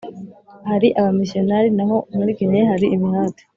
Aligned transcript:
hari 0.69 0.87
abamisiyonari 0.99 1.69
naho 1.77 1.97
muri 2.17 2.31
Gineya 2.39 2.69
hari 2.71 2.85
Imihati 2.95 3.43